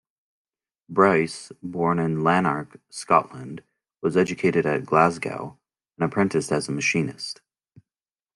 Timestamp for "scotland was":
2.89-4.17